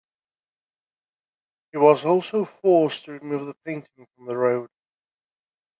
[1.71, 4.67] He was also forced to remove the painting from the road.